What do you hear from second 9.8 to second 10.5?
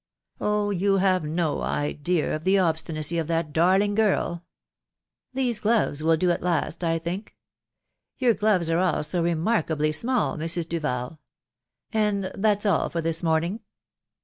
araaH^